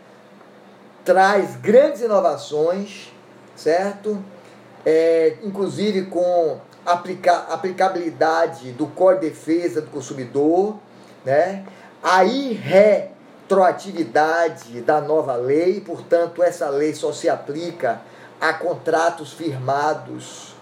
Traz 1.04 1.56
grandes 1.56 2.00
inovações 2.00 3.11
certo? 3.62 4.22
É, 4.84 5.36
inclusive 5.42 6.06
com 6.06 6.58
aplica, 6.84 7.46
aplicabilidade 7.50 8.72
do 8.72 8.88
Código 8.88 9.20
de 9.20 9.30
Defesa 9.30 9.80
do 9.80 9.88
Consumidor, 9.90 10.76
né? 11.24 11.64
a 12.02 12.24
irretroatividade 12.24 14.80
da 14.80 15.00
nova 15.00 15.36
lei, 15.36 15.80
portanto, 15.80 16.42
essa 16.42 16.68
lei 16.68 16.92
só 16.94 17.12
se 17.12 17.28
aplica 17.28 18.00
a 18.40 18.52
contratos 18.52 19.32
firmados 19.32 20.56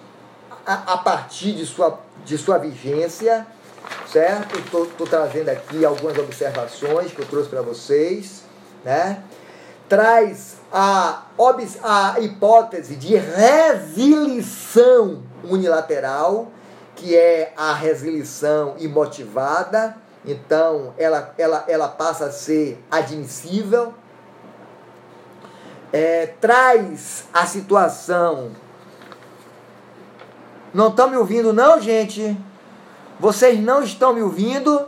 a, 0.67 0.93
a 0.93 0.99
partir 0.99 1.55
de 1.55 1.65
sua, 1.65 1.99
de 2.25 2.37
sua 2.37 2.59
vigência, 2.59 3.47
certo? 4.07 4.59
Estou 4.59 5.07
trazendo 5.07 5.49
aqui 5.49 5.83
algumas 5.85 6.19
observações 6.19 7.13
que 7.13 7.21
eu 7.21 7.27
trouxe 7.27 7.49
para 7.49 7.63
vocês, 7.63 8.43
né? 8.85 9.23
Traz 9.91 10.57
a, 10.73 11.25
a 11.83 12.21
hipótese 12.21 12.95
de 12.95 13.17
resilição 13.17 14.45
unilateral, 15.43 16.53
que 16.95 17.17
é 17.17 17.53
a 17.57 17.75
resilição 17.75 18.77
imotivada, 18.79 19.97
então 20.25 20.95
ela, 20.97 21.35
ela, 21.37 21.65
ela 21.67 21.89
passa 21.89 22.27
a 22.27 22.31
ser 22.31 22.81
admissível, 22.89 23.93
é, 25.93 26.35
traz 26.41 27.25
a 27.35 27.45
situação. 27.45 28.53
Não 30.73 30.87
estão 30.87 31.11
me 31.11 31.17
ouvindo, 31.17 31.53
não, 31.53 31.81
gente? 31.81 32.39
Vocês 33.19 33.59
não 33.59 33.83
estão 33.83 34.15
me 34.15 34.23
ouvindo? 34.23 34.87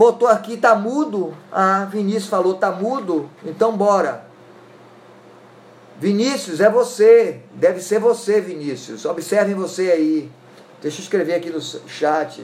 Botou 0.00 0.26
aqui, 0.26 0.56
tá 0.56 0.74
mudo. 0.74 1.36
Ah, 1.52 1.84
Vinícius 1.84 2.28
falou, 2.28 2.54
tá 2.54 2.72
mudo. 2.72 3.28
Então 3.44 3.76
bora. 3.76 4.24
Vinícius, 5.98 6.58
é 6.62 6.70
você. 6.70 7.42
Deve 7.52 7.82
ser 7.82 8.00
você, 8.00 8.40
Vinícius. 8.40 9.04
Observem 9.04 9.54
você 9.54 9.90
aí. 9.92 10.32
Deixa 10.80 11.00
eu 11.00 11.02
escrever 11.02 11.34
aqui 11.34 11.50
no 11.50 11.60
chat. 11.60 12.40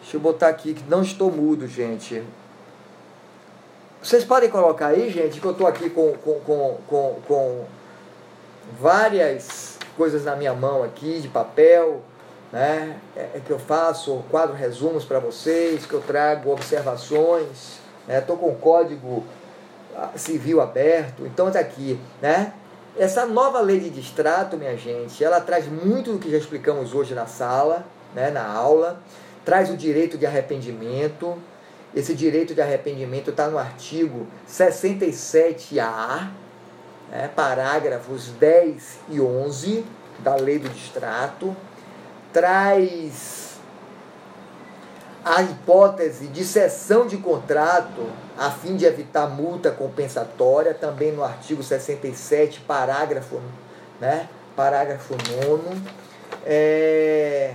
Deixa 0.00 0.16
eu 0.16 0.20
botar 0.20 0.48
aqui 0.48 0.72
que 0.72 0.84
não 0.88 1.02
estou 1.02 1.30
mudo, 1.30 1.68
gente. 1.68 2.22
Vocês 4.02 4.24
podem 4.24 4.48
colocar 4.48 4.86
aí, 4.86 5.10
gente, 5.10 5.38
que 5.38 5.46
eu 5.46 5.52
estou 5.52 5.66
aqui 5.66 5.90
com, 5.90 6.14
com, 6.14 6.40
com, 6.40 6.78
com, 6.86 7.20
com 7.28 7.64
várias 8.80 9.69
coisas 10.00 10.24
na 10.24 10.34
minha 10.34 10.54
mão 10.54 10.82
aqui 10.82 11.20
de 11.20 11.28
papel, 11.28 12.00
né? 12.50 12.96
É, 13.14 13.32
é 13.34 13.40
que 13.44 13.50
eu 13.50 13.58
faço 13.58 14.24
quadro 14.30 14.56
resumos 14.56 15.04
para 15.04 15.18
vocês, 15.18 15.84
que 15.84 15.92
eu 15.92 16.00
trago 16.00 16.50
observações, 16.50 17.78
Estou 18.08 18.36
né? 18.36 18.42
com 18.42 18.48
o 18.48 18.54
código 18.56 19.22
ah, 19.94 20.08
civil 20.16 20.58
aberto, 20.62 21.26
então 21.26 21.48
está 21.48 21.60
aqui, 21.60 22.00
né? 22.22 22.54
Essa 22.96 23.26
nova 23.26 23.60
lei 23.60 23.78
de 23.78 23.90
distrato, 23.90 24.56
minha 24.56 24.74
gente, 24.74 25.22
ela 25.22 25.38
traz 25.38 25.66
muito 25.66 26.14
do 26.14 26.18
que 26.18 26.30
já 26.30 26.38
explicamos 26.38 26.94
hoje 26.94 27.14
na 27.14 27.26
sala, 27.26 27.84
né, 28.14 28.30
na 28.30 28.46
aula, 28.46 29.02
traz 29.44 29.68
o 29.68 29.76
direito 29.76 30.16
de 30.16 30.24
arrependimento. 30.24 31.36
Esse 31.94 32.14
direito 32.14 32.54
de 32.54 32.62
arrependimento 32.62 33.28
está 33.28 33.48
no 33.48 33.58
artigo 33.58 34.26
67A, 34.48 36.30
é, 37.12 37.28
parágrafos 37.28 38.28
10 38.28 38.98
e 39.08 39.20
11 39.20 39.84
da 40.20 40.36
lei 40.36 40.58
do 40.58 40.68
distrato, 40.68 41.56
traz 42.32 43.58
a 45.24 45.42
hipótese 45.42 46.28
de 46.28 46.44
cessão 46.44 47.06
de 47.06 47.16
contrato 47.18 48.08
a 48.38 48.50
fim 48.50 48.74
de 48.74 48.86
evitar 48.86 49.28
multa 49.28 49.70
compensatória, 49.70 50.72
também 50.72 51.12
no 51.12 51.22
artigo 51.22 51.62
67, 51.62 52.60
parágrafo, 52.60 53.40
né, 54.00 54.28
parágrafo 54.56 55.14
9. 55.46 55.82
É, 56.46 57.54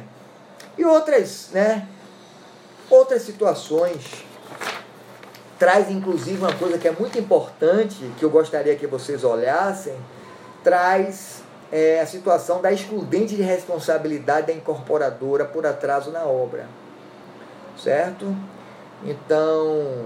e 0.77 0.85
outras, 0.85 1.49
né, 1.51 1.87
outras 2.89 3.23
situações 3.23 4.25
traz 5.57 5.89
inclusive 5.89 6.37
uma 6.37 6.53
coisa 6.53 6.77
que 6.77 6.87
é 6.87 6.91
muito 6.91 7.17
importante, 7.17 8.09
que 8.17 8.23
eu 8.23 8.29
gostaria 8.29 8.75
que 8.75 8.87
vocês 8.87 9.23
olhassem, 9.23 9.95
traz 10.63 11.43
é, 11.71 12.01
a 12.01 12.05
situação 12.05 12.61
da 12.61 12.71
excludente 12.71 13.35
de 13.35 13.41
responsabilidade 13.41 14.47
da 14.47 14.53
incorporadora 14.53 15.45
por 15.45 15.65
atraso 15.65 16.11
na 16.11 16.23
obra. 16.23 16.67
Certo? 17.77 18.35
Então, 19.03 20.05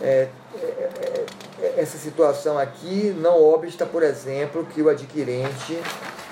é, 0.00 0.28
é, 0.54 1.24
é 1.60 1.74
essa 1.76 1.98
situação 1.98 2.58
aqui 2.58 3.14
não 3.20 3.42
obsta, 3.42 3.86
por 3.86 4.02
exemplo, 4.02 4.64
que 4.66 4.82
o 4.82 4.88
adquirente 4.88 5.80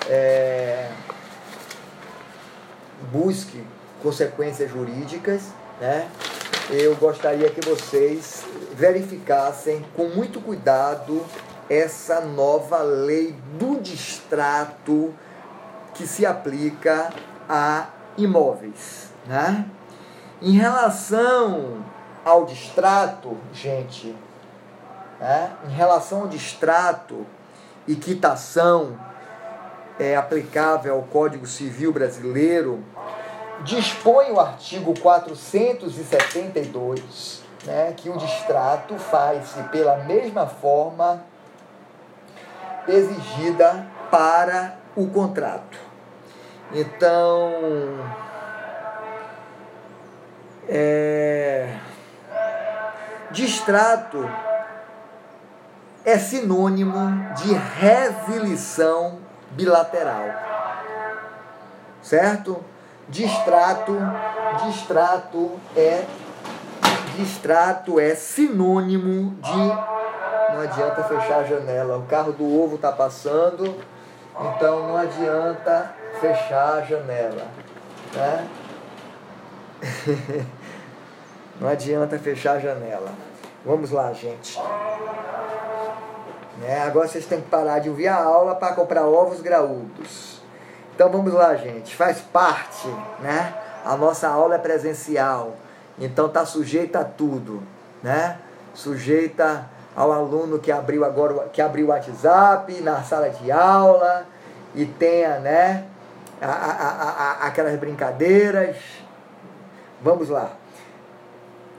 é, 0.09 0.89
busque 3.13 3.65
consequências 4.03 4.71
jurídicas, 4.71 5.43
né? 5.81 6.09
Eu 6.71 6.97
gostaria 6.97 7.49
que 7.49 7.60
vocês 7.60 8.44
verificassem 8.75 9.84
com 9.94 10.09
muito 10.09 10.41
cuidado 10.41 11.25
essa 11.71 12.21
nova 12.21 12.82
lei 12.82 13.34
do 13.59 13.81
distrato 13.81 15.15
que 15.94 16.06
se 16.06 16.27
aplica 16.27 17.12
a 17.49 17.87
imóveis. 18.19 19.10
Né? 19.27 19.66
Em 20.43 20.53
relação 20.53 21.84
ao 22.25 22.44
distrato, 22.44 23.37
gente, 23.53 24.15
né? 25.21 25.53
em 25.69 25.72
relação 25.72 26.22
ao 26.22 26.28
distrato 26.28 27.25
e 27.87 27.94
quitação 27.94 28.98
é 29.98 30.16
aplicável 30.16 30.94
ao 30.94 31.03
Código 31.03 31.47
Civil 31.47 31.93
Brasileiro, 31.93 32.84
dispõe 33.65 34.31
o 34.31 34.41
artigo 34.41 34.99
472 35.00 37.47
né, 37.67 37.93
que 37.97 38.09
o 38.09 38.17
distrato 38.17 38.97
faz-se 38.97 39.60
pela 39.65 39.97
mesma 40.04 40.47
forma 40.47 41.22
exigida 42.89 43.86
para 44.10 44.77
o 44.95 45.09
contrato. 45.09 45.77
Então, 46.72 47.53
é, 50.69 51.77
distrato 53.31 54.28
é 56.04 56.19
sinônimo 56.19 57.34
de 57.34 57.53
resilição 57.53 59.19
bilateral. 59.51 60.25
Certo? 62.01 62.65
Distrato, 63.09 63.97
distrato 64.65 65.53
é 65.77 66.05
distrato 67.17 67.99
é 67.99 68.15
sinônimo 68.15 69.35
de 69.41 69.97
não 70.57 70.63
adianta 70.63 71.05
fechar 71.05 71.41
a 71.41 71.45
janela. 71.45 71.99
O 71.99 72.07
carro 72.07 72.33
do 72.33 72.45
ovo 72.45 72.77
está 72.77 72.91
passando, 72.91 73.77
então 74.39 74.89
não 74.89 74.97
adianta 74.97 75.95
fechar 76.21 76.79
a 76.79 76.83
janela, 76.83 77.47
né? 78.15 78.49
Não 81.59 81.71
adianta 81.71 82.19
fechar 82.19 82.57
a 82.57 82.59
janela. 82.59 83.11
Vamos 83.65 83.91
lá, 83.91 84.13
gente. 84.13 84.61
Né? 86.59 86.83
Agora 86.83 87.09
vocês 87.09 87.25
têm 87.25 87.41
que 87.41 87.49
parar 87.49 87.79
de 87.79 87.89
ouvir 87.89 88.09
a 88.09 88.23
aula 88.23 88.55
para 88.55 88.75
comprar 88.75 89.07
ovos 89.07 89.41
graúdos. 89.41 90.35
Então 90.97 91.10
vamos 91.10 91.34
lá, 91.34 91.54
gente. 91.57 91.95
Faz 91.95 92.21
parte, 92.21 92.89
né? 93.21 93.53
A 93.84 93.98
nossa 93.98 94.27
aula 94.28 94.54
é 94.54 94.59
presencial. 94.59 95.54
Então 95.98 96.27
tá 96.27 96.47
sujeita 96.47 97.01
a 97.01 97.04
tudo, 97.04 97.63
né? 98.03 98.39
Sujeita 98.72 99.66
ao 99.95 100.10
aluno 100.10 100.59
que 100.59 100.72
abriu 100.72 101.04
agora 101.04 101.51
que 101.53 101.60
abriu 101.60 101.89
o 101.89 101.91
WhatsApp 101.91 102.81
na 102.81 103.03
sala 103.03 103.28
de 103.28 103.53
aula 103.53 104.27
e 104.75 104.87
tenha, 104.87 105.39
né, 105.39 105.84
a, 106.41 106.47
a, 106.47 107.10
a, 107.10 107.47
aquelas 107.47 107.78
brincadeiras. 107.78 108.77
Vamos 110.01 110.31
lá. 110.31 110.51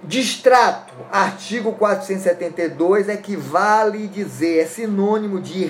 Distrato, 0.03 0.93
artigo 1.11 1.73
472, 1.73 3.09
equivale 3.09 4.07
dizer, 4.07 4.59
é 4.59 4.65
sinônimo 4.67 5.41
de 5.41 5.65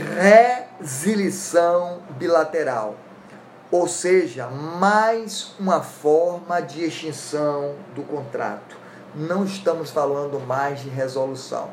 resilição 0.82 2.00
bilateral. 2.18 3.07
Ou 3.70 3.88
seja, 3.88 4.48
mais 4.48 5.54
uma 5.60 5.82
forma 5.82 6.62
de 6.62 6.86
extinção 6.86 7.76
do 7.94 8.02
contrato. 8.04 8.78
Não 9.14 9.44
estamos 9.44 9.90
falando 9.90 10.40
mais 10.40 10.80
de 10.80 10.90
resolução. 10.90 11.70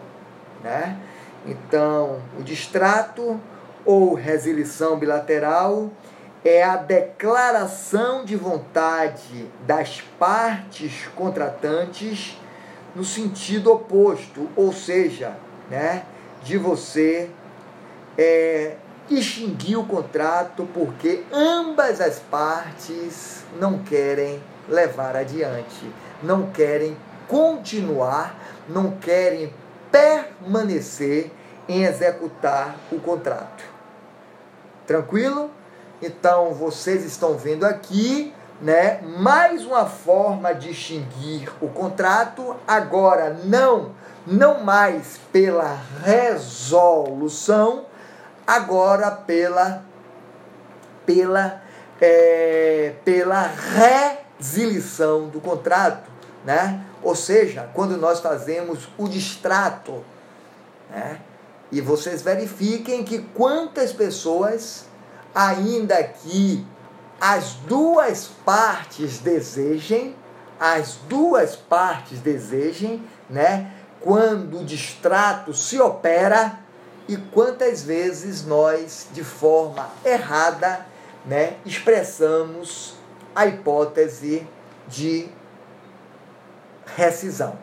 Né? 0.63 0.99
Então, 1.47 2.21
o 2.39 2.43
distrato 2.43 3.41
ou 3.85 4.15
resilição 4.15 4.99
bilateral 4.99 5.91
é 6.45 6.63
a 6.63 6.77
declaração 6.77 8.25
de 8.25 8.37
vontade 8.37 9.49
das 9.67 10.01
partes 10.19 11.07
contratantes 11.15 12.39
no 12.95 13.05
sentido 13.05 13.73
oposto, 13.73 14.49
ou 14.55 14.73
seja, 14.73 15.37
né, 15.71 16.05
de 16.43 16.59
você 16.59 17.31
é, 18.17 18.77
extinguir 19.11 19.77
o 19.77 19.85
contrato 19.85 20.69
porque 20.73 21.25
ambas 21.33 22.01
as 22.01 22.19
partes 22.19 23.45
não 23.61 23.79
querem 23.79 24.43
levar 24.69 25.17
adiante, 25.17 25.91
não 26.23 26.51
querem 26.51 26.97
continuar, 27.29 28.35
não 28.69 28.93
querem 28.93 29.53
permanecer 29.91 31.31
em 31.69 31.85
executar 31.85 32.77
o 32.91 32.99
contrato. 33.01 33.65
Tranquilo? 34.87 35.51
Então 36.03 36.53
vocês 36.53 37.05
estão 37.05 37.37
vendo 37.37 37.65
aqui, 37.65 38.35
né, 38.61 39.01
mais 39.03 39.65
uma 39.65 39.87
forma 39.87 40.55
de 40.55 40.71
extinguir 40.71 41.51
o 41.61 41.69
contrato, 41.69 42.57
agora 42.67 43.37
não, 43.45 43.93
não 44.27 44.63
mais 44.63 45.19
pela 45.33 45.79
resolução, 46.03 47.87
agora 48.47 49.11
pela 49.11 49.83
pela 51.07 51.63
é, 52.01 52.95
pela 53.05 53.51
resilição 54.39 55.29
do 55.29 55.41
contrato, 55.41 56.11
né? 56.45 56.85
Ou 57.03 57.15
seja, 57.15 57.71
quando 57.73 57.97
nós 57.97 58.21
fazemos 58.21 58.89
o 58.99 59.09
distrato, 59.09 60.05
né? 60.91 61.21
E 61.71 61.81
vocês 61.81 62.23
verifiquem 62.23 63.05
que 63.05 63.19
quantas 63.35 63.93
pessoas, 63.93 64.87
ainda 65.35 66.03
que 66.03 66.65
as 67.21 67.55
duas 67.67 68.29
partes 68.45 69.19
desejem, 69.19 70.15
as 70.61 70.97
duas 71.09 71.57
partes 71.57 72.21
desejem, 72.21 73.03
né? 73.29 73.73
Quando 74.01 74.61
o 74.61 74.65
distrato 74.65 75.55
se 75.55 75.81
opera 75.81 76.64
e 77.09 77.17
quantas 77.17 77.83
vezes 77.83 78.45
nós, 78.45 79.09
de 79.13 79.23
forma 79.23 79.91
errada, 80.05 80.87
né, 81.25 81.57
expressamos 81.65 82.95
a 83.35 83.47
hipótese 83.47 84.47
de 84.89 85.29
rescisão. 86.97 87.59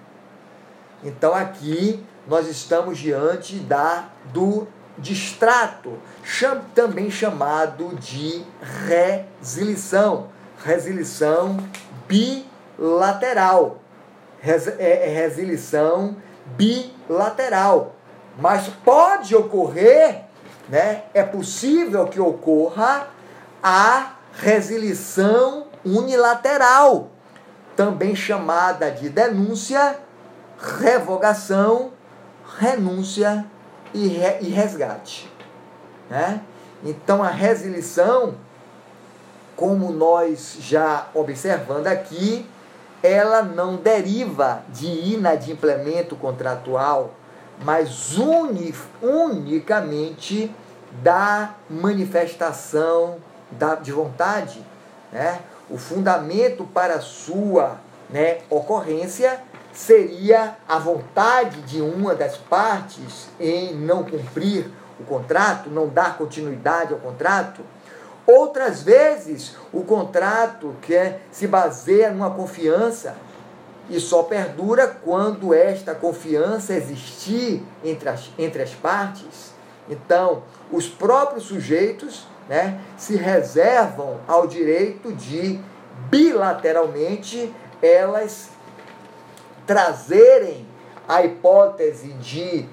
Então 1.04 1.34
aqui 1.34 2.04
nós 2.28 2.48
estamos 2.48 2.98
diante 2.98 3.58
da 3.60 4.10
do 4.34 4.68
distrato, 4.98 5.98
cham, 6.24 6.62
também 6.76 7.10
chamado 7.10 7.96
de 7.96 8.46
resilição, 8.88 10.30
resilição 10.64 11.58
bilateral, 12.08 13.80
Res, 14.40 14.68
é, 14.68 15.08
é 15.08 15.10
resilição 15.10 16.16
bilateral. 16.58 17.96
Mas 18.38 18.68
pode 18.68 19.36
ocorrer, 19.36 20.24
né? 20.69 21.04
É 21.13 21.24
possível 21.24 22.07
que 22.07 22.19
ocorra 22.19 23.07
a 23.62 24.13
resilição 24.33 25.68
unilateral, 25.86 27.10
também 27.75 28.16
chamada 28.16 28.89
de 28.92 29.10
denúncia, 29.10 29.98
revogação, 30.80 31.92
renúncia 32.60 33.45
e, 33.94 34.07
re, 34.07 34.38
e 34.42 34.50
resgate. 34.50 35.31
Né? 36.10 36.42
Então 36.84 37.24
a 37.24 37.30
resilição, 37.30 38.36
como 39.56 39.92
nós 39.92 40.57
já 40.60 41.07
observando 41.13 41.88
aqui, 41.88 42.45
ela 43.04 43.42
não 43.42 43.77
deriva 43.77 44.63
de 44.69 44.88
inadimplemento 44.88 46.16
contratual, 46.16 47.12
mas 47.63 48.18
uni, 48.18 48.74
unicamente 49.01 50.53
da 51.01 51.56
manifestação 51.69 53.18
da, 53.51 53.75
de 53.75 53.92
vontade. 53.92 54.63
Né? 55.12 55.39
O 55.69 55.77
fundamento 55.77 56.65
para 56.65 56.95
a 56.95 57.01
sua 57.01 57.77
né, 58.09 58.39
ocorrência 58.50 59.42
seria 59.74 60.57
a 60.68 60.77
vontade 60.77 61.62
de 61.62 61.81
uma 61.81 62.13
das 62.13 62.36
partes 62.38 63.30
em 63.39 63.74
não 63.74 64.03
cumprir 64.03 64.69
o 65.00 65.03
contrato, 65.03 65.69
não 65.69 65.88
dar 65.88 66.18
continuidade 66.18 66.94
ao 66.94 67.00
contrato. 67.00 67.62
Outras 68.27 68.83
vezes, 68.83 69.56
o 69.74 69.83
contrato 69.83 70.75
que 70.81 70.94
é, 70.94 71.21
se 71.31 71.48
baseia 71.48 72.12
numa 72.12 72.30
confiança 72.30 73.15
e 73.89 74.00
só 74.00 74.24
perdura 74.24 74.88
quando 74.88 75.54
esta 75.54 75.94
confiança 75.94 76.74
existir 76.74 77.63
entre 77.83 78.10
as, 78.10 78.29
entre 78.38 78.62
as 78.62 78.72
partes. 78.72 79.53
Então, 79.89 80.44
os 80.72 80.88
próprios 80.88 81.46
sujeitos 81.46 82.25
né, 82.48 82.79
se 82.98 83.15
reservam 83.15 84.20
ao 84.27 84.48
direito 84.48 85.12
de 85.13 85.60
bilateralmente 86.10 87.53
elas 87.82 88.50
trazerem 89.65 90.65
a 91.08 91.24
hipótese 91.24 92.13
de 92.13 92.65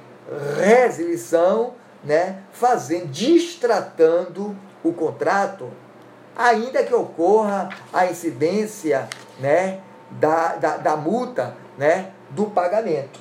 resilição, 0.60 1.74
né, 2.04 2.42
fazendo, 2.52 3.06
distratando 3.06 4.56
o 4.84 4.92
contrato, 4.92 5.70
ainda 6.36 6.84
que 6.84 6.94
ocorra 6.94 7.68
a 7.92 8.06
incidência 8.06 9.08
né, 9.40 9.80
da, 10.10 10.56
da, 10.56 10.76
da 10.76 10.96
multa 10.96 11.54
né, 11.76 12.10
do 12.30 12.46
pagamento. 12.46 13.20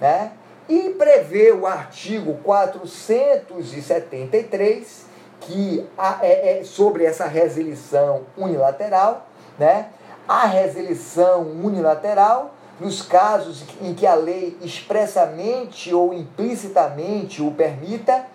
Né? 0.00 0.32
E 0.68 0.90
prevê 0.90 1.52
o 1.52 1.66
artigo 1.66 2.34
473, 2.42 5.06
que 5.40 5.88
é, 6.20 6.60
é 6.60 6.64
sobre 6.64 7.04
essa 7.04 7.26
resilição 7.26 8.22
unilateral, 8.36 9.26
né? 9.58 9.88
a 10.26 10.46
resilição 10.46 11.42
unilateral 11.42 12.54
nos 12.80 13.02
casos 13.02 13.64
em 13.80 13.94
que 13.94 14.06
a 14.06 14.14
lei 14.14 14.56
expressamente 14.60 15.94
ou 15.94 16.12
implicitamente 16.12 17.42
o 17.42 17.50
permita, 17.50 18.26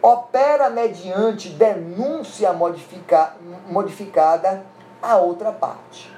opera 0.00 0.70
mediante 0.70 1.50
denúncia 1.50 2.52
modifica, 2.52 3.34
modificada 3.68 4.64
a 5.00 5.16
outra 5.16 5.52
parte. 5.52 6.11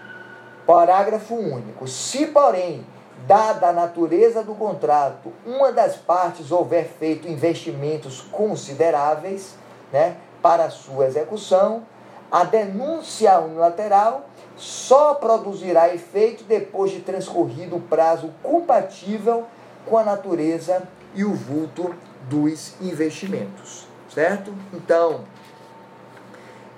Parágrafo 0.67 1.35
único. 1.35 1.87
Se, 1.87 2.27
porém, 2.27 2.85
dada 3.27 3.69
a 3.69 3.73
natureza 3.73 4.43
do 4.43 4.55
contrato, 4.55 5.33
uma 5.47 5.73
das 5.73 5.97
partes 5.97 6.51
houver 6.51 6.87
feito 6.87 7.29
investimentos 7.29 8.21
consideráveis 8.21 9.55
né, 9.93 10.17
para 10.43 10.71
sua 10.71 11.07
execução, 11.07 11.83
a 12.31 12.45
denúncia 12.45 13.39
unilateral 13.39 14.27
só 14.57 15.15
produzirá 15.15 15.95
efeito 15.95 16.45
depois 16.45 16.91
de 16.91 17.01
transcorrido 17.01 17.77
o 17.77 17.81
prazo 17.81 18.31
compatível 18.43 19.45
com 19.87 19.99
a 19.99 20.05
natureza 20.05 20.83
e 21.15 21.25
o 21.25 21.35
vulto 21.35 21.95
dos 22.29 22.75
investimentos, 22.81 23.87
certo? 24.13 24.53
Então, 24.73 25.21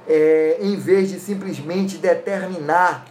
é, 0.09 0.59
em 0.61 0.77
vez 0.77 1.11
de 1.11 1.19
simplesmente 1.19 1.99
determinar 1.99 3.07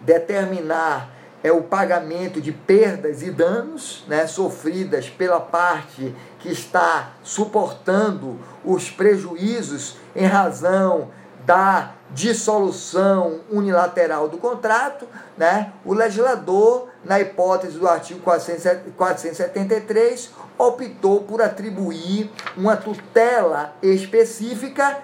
determinar 0.00 1.10
é 1.42 1.50
o 1.50 1.62
pagamento 1.62 2.38
de 2.40 2.52
perdas 2.52 3.22
e 3.22 3.30
danos 3.30 4.04
né, 4.06 4.26
sofridas 4.26 5.08
pela 5.08 5.40
parte 5.40 6.14
que 6.38 6.50
está 6.50 7.12
suportando 7.22 8.38
os 8.64 8.90
prejuízos 8.90 9.96
em 10.14 10.26
razão 10.26 11.08
da 11.46 11.92
dissolução 12.10 13.40
unilateral 13.50 14.28
do 14.28 14.36
contrato, 14.36 15.06
né, 15.38 15.72
o 15.84 15.94
legislador, 15.94 16.88
na 17.04 17.20
hipótese 17.20 17.78
do 17.78 17.88
artigo 17.88 18.20
473, 18.20 20.30
optou 20.58 21.22
por 21.22 21.40
atribuir 21.40 22.30
uma 22.56 22.76
tutela 22.76 23.72
específica, 23.82 24.98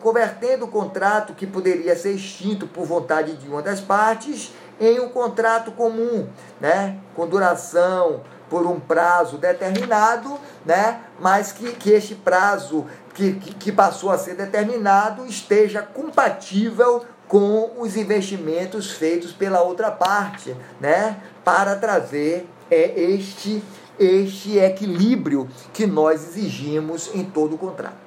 convertendo 0.00 0.64
o 0.64 0.68
contrato 0.68 1.34
que 1.34 1.46
poderia 1.46 1.94
ser 1.94 2.14
extinto 2.14 2.66
por 2.66 2.84
vontade 2.84 3.36
de 3.36 3.46
uma 3.46 3.62
das 3.62 3.80
partes 3.80 4.52
em 4.80 4.98
um 4.98 5.08
contrato 5.08 5.70
comum, 5.70 6.28
né, 6.60 6.98
com 7.14 7.24
duração 7.24 8.22
por 8.50 8.66
um 8.66 8.80
prazo 8.80 9.38
determinado, 9.38 10.36
né, 10.66 11.00
mas 11.20 11.52
que, 11.52 11.72
que 11.72 11.92
este 11.92 12.16
prazo 12.16 12.86
que, 13.14 13.34
que, 13.34 13.70
passou 13.70 14.10
a 14.10 14.18
ser 14.18 14.34
determinado 14.34 15.24
esteja 15.26 15.80
compatível 15.80 17.04
com 17.28 17.72
os 17.78 17.96
investimentos 17.96 18.90
feitos 18.90 19.32
pela 19.32 19.62
outra 19.62 19.92
parte, 19.92 20.56
né, 20.80 21.22
para 21.44 21.76
trazer 21.76 22.48
é, 22.68 23.00
este, 23.00 23.62
este 23.96 24.58
equilíbrio 24.58 25.48
que 25.72 25.86
nós 25.86 26.24
exigimos 26.24 27.14
em 27.14 27.22
todo 27.22 27.54
o 27.54 27.58
contrato. 27.58 28.03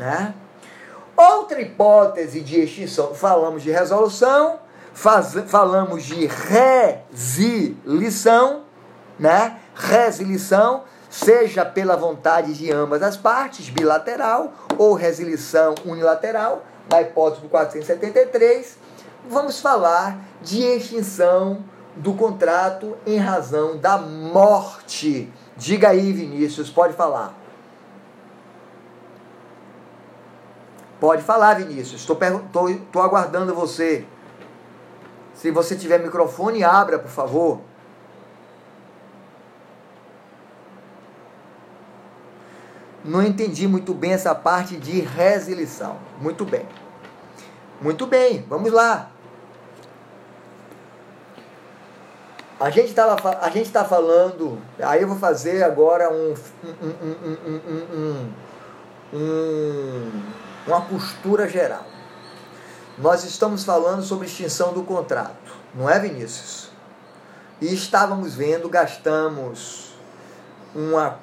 Né? 0.00 0.34
Outra 1.14 1.60
hipótese 1.60 2.40
de 2.40 2.58
extinção, 2.58 3.12
falamos 3.12 3.62
de 3.62 3.70
resolução, 3.70 4.58
faz, 4.94 5.34
falamos 5.46 6.04
de 6.04 6.26
resilição, 7.12 8.62
né? 9.18 9.58
Resilição, 9.74 10.84
seja 11.10 11.66
pela 11.66 11.96
vontade 11.96 12.54
de 12.54 12.72
ambas 12.72 13.02
as 13.02 13.18
partes, 13.18 13.68
bilateral, 13.68 14.54
ou 14.78 14.94
resilição 14.94 15.74
unilateral, 15.84 16.64
na 16.88 17.02
hipótese 17.02 17.42
do 17.42 17.50
473. 17.50 18.78
Vamos 19.28 19.60
falar 19.60 20.18
de 20.40 20.62
extinção 20.62 21.62
do 21.94 22.14
contrato 22.14 22.96
em 23.06 23.18
razão 23.18 23.76
da 23.76 23.98
morte. 23.98 25.30
Diga 25.58 25.90
aí, 25.90 26.10
Vinícius, 26.10 26.70
pode 26.70 26.94
falar. 26.94 27.39
Pode 31.00 31.22
falar, 31.22 31.54
Vinícius. 31.54 32.02
Estou 32.02 33.02
aguardando 33.02 33.54
você. 33.54 34.04
Se 35.34 35.50
você 35.50 35.74
tiver 35.74 35.98
microfone, 35.98 36.62
abra, 36.62 36.98
por 36.98 37.10
favor. 37.10 37.60
Não 43.02 43.22
entendi 43.22 43.66
muito 43.66 43.94
bem 43.94 44.12
essa 44.12 44.34
parte 44.34 44.76
de 44.76 45.00
resilição. 45.00 45.96
Muito 46.20 46.44
bem. 46.44 46.66
Muito 47.80 48.06
bem, 48.06 48.44
vamos 48.46 48.70
lá. 48.70 49.10
A 52.60 52.68
gente 52.68 52.90
está 52.90 53.82
falando, 53.86 54.58
aí 54.82 55.00
eu 55.00 55.08
vou 55.08 55.16
fazer 55.16 55.62
agora 55.62 56.12
um, 56.12 56.34
um, 56.62 57.30
um, 57.94 58.34
um 59.14 60.22
uma 60.66 60.80
postura 60.82 61.48
geral. 61.48 61.84
Nós 62.98 63.24
estamos 63.24 63.64
falando 63.64 64.02
sobre 64.02 64.26
extinção 64.26 64.72
do 64.72 64.82
contrato, 64.82 65.54
não 65.74 65.88
é, 65.88 65.98
Vinícius? 65.98 66.70
E 67.60 67.72
estávamos 67.72 68.34
vendo, 68.34 68.68
gastamos 68.68 69.94
uma 70.74 71.18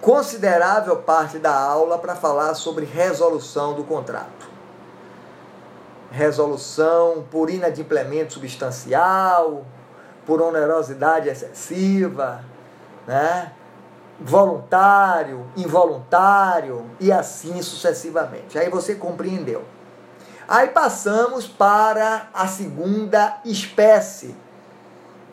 considerável 0.00 0.96
parte 0.96 1.38
da 1.38 1.54
aula 1.54 1.98
para 1.98 2.14
falar 2.14 2.54
sobre 2.54 2.84
resolução 2.84 3.74
do 3.74 3.84
contrato. 3.84 4.48
Resolução 6.10 7.24
por 7.30 7.50
inadimplemento 7.50 8.34
substancial, 8.34 9.64
por 10.26 10.40
onerosidade 10.40 11.28
excessiva, 11.28 12.44
né? 13.06 13.52
Voluntário, 14.20 15.46
involuntário 15.56 16.88
e 17.00 17.10
assim 17.10 17.60
sucessivamente. 17.62 18.58
Aí 18.58 18.68
você 18.68 18.94
compreendeu. 18.94 19.64
Aí 20.46 20.68
passamos 20.68 21.46
para 21.46 22.28
a 22.32 22.46
segunda 22.46 23.40
espécie 23.44 24.36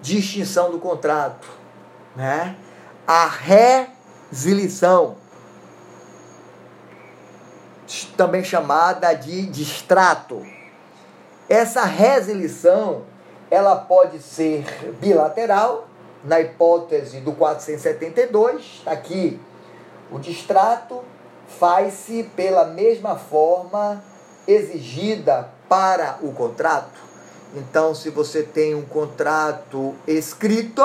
de 0.01 0.17
extinção 0.17 0.71
do 0.71 0.79
contrato, 0.79 1.47
né? 2.15 2.55
A 3.05 3.27
resilição, 3.27 5.17
também 8.15 8.43
chamada 8.43 9.13
de 9.13 9.45
distrato. 9.47 10.45
Essa 11.49 11.83
resilição, 11.83 13.03
ela 13.49 13.75
pode 13.75 14.19
ser 14.19 14.95
bilateral, 15.01 15.89
na 16.23 16.39
hipótese 16.39 17.19
do 17.19 17.31
472, 17.33 18.81
tá 18.83 18.91
aqui 18.91 19.39
o 20.11 20.19
distrato 20.19 21.01
faz-se 21.47 22.23
pela 22.35 22.65
mesma 22.65 23.15
forma 23.15 24.03
exigida 24.45 25.49
para 25.69 26.17
o 26.21 26.33
contrato. 26.33 26.99
Então, 27.55 27.95
se 27.95 28.09
você 28.09 28.43
tem 28.43 28.75
um 28.75 28.83
contrato 28.83 29.95
escrito, 30.05 30.83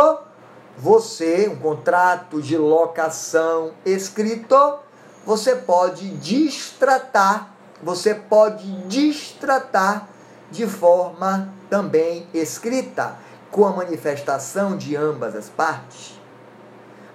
você, 0.78 1.48
um 1.48 1.56
contrato 1.56 2.40
de 2.40 2.56
locação 2.56 3.72
escrito, 3.84 4.78
você 5.24 5.56
pode 5.56 6.08
distratar, 6.18 7.52
você 7.82 8.14
pode 8.14 8.70
distratar 8.86 10.08
de 10.50 10.66
forma 10.66 11.52
também 11.68 12.28
escrita 12.32 13.25
com 13.50 13.64
a 13.64 13.70
manifestação 13.70 14.76
de 14.76 14.96
ambas 14.96 15.34
as 15.34 15.48
partes. 15.48 16.20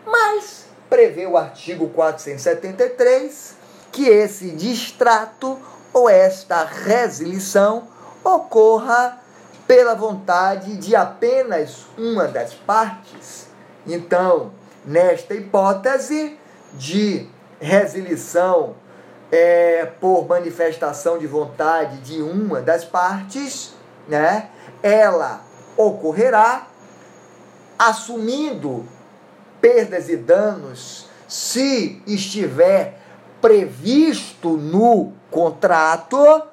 Mas 0.05 0.65
prevê 0.89 1.25
o 1.25 1.37
artigo 1.37 1.89
473 1.89 3.55
que 3.91 4.07
esse 4.07 4.51
distrato 4.51 5.59
ou 5.93 6.09
esta 6.09 6.63
resilição 6.63 7.87
ocorra 8.23 9.19
pela 9.67 9.95
vontade 9.95 10.77
de 10.77 10.95
apenas 10.95 11.85
uma 11.97 12.27
das 12.27 12.53
partes. 12.53 13.47
Então, 13.85 14.51
nesta 14.85 15.33
hipótese 15.33 16.37
de 16.73 17.27
resilição 17.59 18.75
é, 19.31 19.85
por 19.99 20.27
manifestação 20.27 21.17
de 21.17 21.27
vontade 21.27 21.97
de 21.99 22.21
uma 22.21 22.61
das 22.61 22.83
partes, 22.83 23.73
né, 24.07 24.49
ela 24.83 25.41
ocorrerá, 25.77 26.67
assumindo 27.77 28.85
perdas 29.59 30.07
e 30.09 30.15
danos 30.15 31.07
se 31.27 32.01
estiver 32.05 32.99
previsto 33.41 34.57
no 34.57 35.13
contrato. 35.29 36.43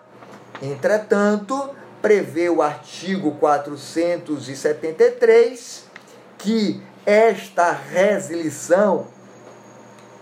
Entretanto, 0.62 1.70
prevê 2.00 2.48
o 2.48 2.62
artigo 2.62 3.32
473 3.32 5.84
que 6.38 6.80
esta 7.04 7.72
resilição 7.72 9.08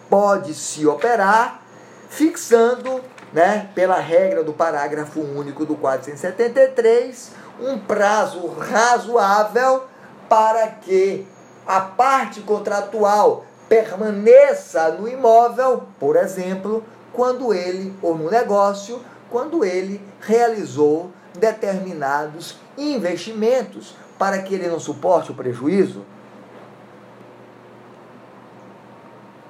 pode 0.09 0.55
se 0.55 0.87
operar 0.87 1.63
fixando, 2.09 3.03
né, 3.33 3.69
pela 3.75 3.99
regra 3.99 4.43
do 4.43 4.53
parágrafo 4.53 5.21
único 5.21 5.67
do 5.67 5.75
473, 5.75 7.33
um 7.61 7.79
prazo 7.79 8.47
razoável 8.47 9.85
para 10.29 10.67
que 10.69 11.27
a 11.67 11.81
parte 11.81 12.41
contratual 12.41 13.45
permaneça 13.69 14.91
no 14.91 15.09
imóvel, 15.09 15.85
por 15.99 16.17
exemplo, 16.17 16.85
quando 17.13 17.53
ele, 17.53 17.95
ou 18.03 18.17
no 18.17 18.31
negócio, 18.31 19.01
quando 19.31 19.65
ele 19.65 20.01
realizou 20.21 21.11
determinados 21.35 22.59
investimentos 22.79 23.95
para 24.19 24.39
que 24.43 24.55
ele 24.55 24.69
não 24.69 24.79
suporte 24.79 25.33
o 25.33 25.35
prejuízo. 25.35 26.05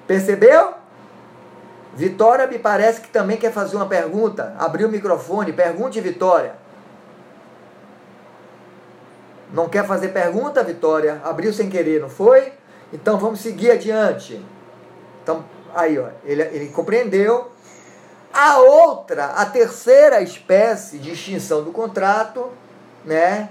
Percebeu? 0.07 0.75
Vitória 1.95 2.47
me 2.47 2.59
parece 2.59 3.01
que 3.01 3.09
também 3.09 3.37
quer 3.37 3.53
fazer 3.53 3.77
uma 3.77 3.87
pergunta. 3.87 4.55
Abriu 4.59 4.89
o 4.89 4.91
microfone. 4.91 5.53
Pergunte, 5.53 6.01
Vitória. 6.01 6.55
Não 9.53 9.69
quer 9.69 9.87
fazer 9.87 10.09
pergunta, 10.09 10.63
Vitória? 10.63 11.21
Abriu 11.25 11.53
sem 11.53 11.69
querer, 11.69 12.01
não 12.01 12.09
foi? 12.09 12.53
Então 12.93 13.19
vamos 13.19 13.41
seguir 13.41 13.71
adiante. 13.71 14.45
Então, 15.23 15.45
aí, 15.75 15.99
ó, 15.99 16.09
ele, 16.25 16.43
ele 16.43 16.69
compreendeu. 16.69 17.51
A 18.33 18.59
outra, 18.59 19.27
a 19.27 19.47
terceira 19.47 20.21
espécie 20.21 20.99
de 20.99 21.13
extinção 21.13 21.63
do 21.63 21.73
contrato, 21.73 22.51
né, 23.05 23.51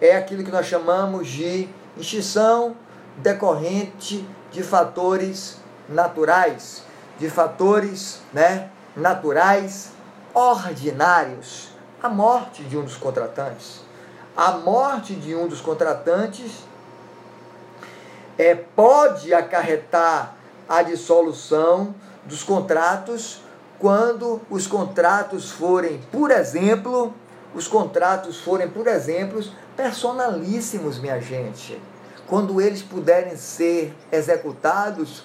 é 0.00 0.16
aquilo 0.16 0.44
que 0.44 0.50
nós 0.50 0.66
chamamos 0.66 1.28
de 1.28 1.68
extinção 1.96 2.76
decorrente 3.16 4.26
de 4.50 4.62
fatores 4.62 5.56
naturais, 5.88 6.82
de 7.18 7.30
fatores 7.30 8.20
né, 8.32 8.70
naturais 8.96 9.92
ordinários. 10.34 11.70
A 12.02 12.08
morte 12.08 12.62
de 12.64 12.78
um 12.78 12.82
dos 12.82 12.96
contratantes. 12.96 13.89
A 14.36 14.52
morte 14.52 15.14
de 15.14 15.34
um 15.34 15.48
dos 15.48 15.60
contratantes 15.60 16.52
é, 18.38 18.54
pode 18.54 19.34
acarretar 19.34 20.34
a 20.68 20.82
dissolução 20.82 21.94
dos 22.24 22.42
contratos 22.42 23.42
quando 23.78 24.40
os 24.48 24.66
contratos 24.66 25.50
forem, 25.50 26.00
por 26.12 26.30
exemplo, 26.30 27.12
os 27.54 27.66
contratos 27.66 28.38
forem, 28.40 28.68
por 28.68 28.86
exemplo, 28.86 29.42
personalíssimos, 29.76 30.98
minha 30.98 31.20
gente. 31.20 31.80
Quando 32.26 32.60
eles 32.60 32.82
puderem 32.82 33.36
ser 33.36 33.94
executados 34.12 35.24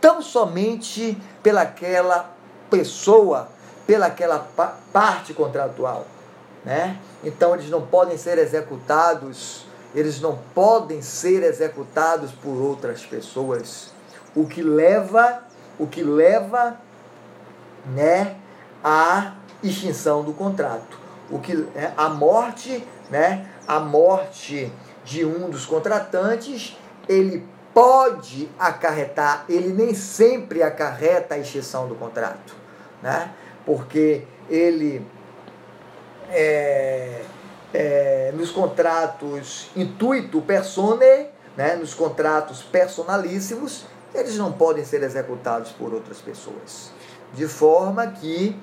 tão 0.00 0.20
somente 0.20 1.16
pelaquela 1.42 2.30
pessoa, 2.68 3.48
pelaquela 3.86 4.48
parte 4.92 5.32
contratual, 5.32 6.06
né? 6.64 6.98
Então 7.22 7.54
eles 7.54 7.68
não 7.70 7.82
podem 7.82 8.16
ser 8.16 8.38
executados, 8.38 9.66
eles 9.94 10.20
não 10.20 10.38
podem 10.54 11.02
ser 11.02 11.42
executados 11.42 12.32
por 12.32 12.56
outras 12.56 13.04
pessoas. 13.04 13.90
O 14.34 14.46
que 14.46 14.62
leva, 14.62 15.42
o 15.78 15.86
que 15.86 16.02
leva, 16.02 16.76
né, 17.94 18.36
à 18.82 19.34
extinção 19.62 20.22
do 20.22 20.32
contrato. 20.32 20.98
O 21.30 21.38
que 21.38 21.68
é 21.74 21.92
a 21.96 22.08
morte, 22.08 22.86
né, 23.10 23.48
a 23.66 23.80
morte 23.80 24.72
de 25.04 25.24
um 25.24 25.50
dos 25.50 25.66
contratantes, 25.66 26.76
ele 27.08 27.46
pode 27.74 28.48
acarretar, 28.58 29.44
ele 29.48 29.72
nem 29.72 29.94
sempre 29.94 30.62
acarreta 30.62 31.34
a 31.34 31.38
extinção 31.38 31.88
do 31.88 31.94
contrato, 31.94 32.54
né? 33.02 33.30
porque 33.64 34.24
ele, 34.48 35.04
é, 36.32 37.22
é, 37.72 38.32
nos 38.34 38.50
contratos 38.50 39.70
intuito 39.76 40.40
persone, 40.40 41.28
né? 41.56 41.76
nos 41.76 41.94
contratos 41.94 42.62
personalíssimos, 42.62 43.84
eles 44.14 44.36
não 44.36 44.52
podem 44.52 44.84
ser 44.84 45.02
executados 45.02 45.70
por 45.72 45.92
outras 45.94 46.18
pessoas. 46.18 46.90
De 47.34 47.46
forma 47.46 48.06
que, 48.06 48.56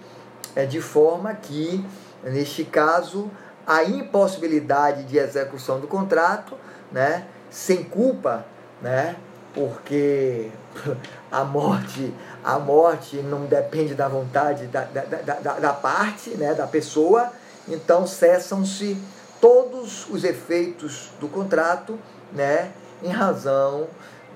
é 0.56 0.66
de 0.66 0.82
forma 0.82 1.34
que, 1.34 1.84
neste 2.24 2.64
caso, 2.64 3.30
a 3.66 3.84
impossibilidade 3.84 5.04
de 5.04 5.18
execução 5.18 5.80
do 5.80 5.88
contrato, 5.88 6.56
né, 6.92 7.26
sem 7.50 7.84
culpa, 7.84 8.46
né, 8.82 9.16
porque 9.54 10.50
a 11.32 11.44
morte, 11.44 12.14
a 12.44 12.60
morte 12.60 13.18
não 13.18 13.46
depende 13.46 13.96
da 13.96 14.08
vontade 14.08 14.68
da, 14.68 14.84
da, 14.84 15.04
da, 15.04 15.54
da 15.60 15.74
parte, 15.74 16.32
né, 16.32 16.54
da 16.54 16.68
pessoa, 16.68 17.32
então 17.70 18.06
cessam-se 18.06 18.98
todos 19.40 20.08
os 20.10 20.24
efeitos 20.24 21.10
do 21.20 21.28
contrato, 21.28 21.98
né, 22.34 22.72
em 23.02 23.10
razão 23.10 23.88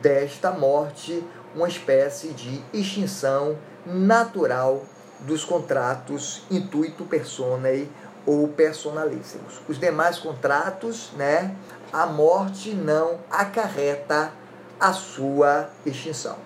desta 0.02 0.52
morte, 0.52 1.24
uma 1.56 1.68
espécie 1.68 2.30
de 2.30 2.64
extinção 2.74 3.58
natural 3.86 4.84
dos 5.20 5.44
contratos 5.44 6.44
intuito 6.50 7.06
personae 7.06 7.90
ou 8.26 8.48
personalíssimos. 8.48 9.62
Os 9.68 9.80
demais 9.80 10.18
contratos, 10.18 11.12
né, 11.18 11.56
a 11.92 12.06
morte 12.06 12.74
não 12.74 13.20
acarreta 13.30 14.32
a 14.80 14.94
sua 14.94 15.70
extinção. 15.86 16.38